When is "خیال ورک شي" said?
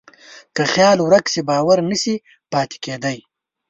0.73-1.41